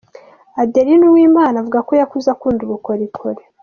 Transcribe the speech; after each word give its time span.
Adeline 0.61 1.03
Uwimana 1.09 1.55
avuga 1.61 1.79
ko 1.87 1.91
yakuze 2.01 2.27
akunda 2.31 2.61
ubukorikori. 2.63 3.41